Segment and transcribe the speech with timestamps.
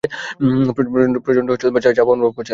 [1.25, 1.49] প্রচণ্ড
[1.97, 2.49] চাপ অনুভব করছিলাম।